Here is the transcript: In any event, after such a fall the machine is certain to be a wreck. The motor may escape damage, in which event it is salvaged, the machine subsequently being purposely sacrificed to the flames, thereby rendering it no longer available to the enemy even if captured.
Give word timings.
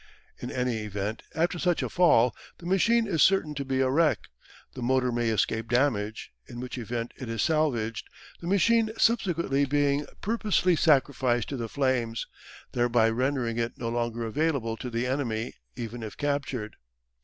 In 0.39 0.49
any 0.51 0.77
event, 0.79 1.21
after 1.35 1.59
such 1.59 1.83
a 1.83 1.87
fall 1.87 2.35
the 2.57 2.65
machine 2.65 3.05
is 3.05 3.21
certain 3.21 3.53
to 3.53 3.63
be 3.63 3.81
a 3.81 3.89
wreck. 3.91 4.29
The 4.73 4.81
motor 4.81 5.11
may 5.11 5.29
escape 5.29 5.69
damage, 5.69 6.31
in 6.47 6.59
which 6.59 6.79
event 6.79 7.13
it 7.17 7.29
is 7.29 7.43
salvaged, 7.43 8.07
the 8.39 8.47
machine 8.47 8.89
subsequently 8.97 9.63
being 9.65 10.07
purposely 10.21 10.75
sacrificed 10.75 11.49
to 11.49 11.55
the 11.55 11.69
flames, 11.69 12.25
thereby 12.71 13.11
rendering 13.11 13.59
it 13.59 13.77
no 13.77 13.89
longer 13.89 14.25
available 14.25 14.75
to 14.77 14.89
the 14.89 15.05
enemy 15.05 15.53
even 15.75 16.01
if 16.01 16.17
captured. 16.17 16.77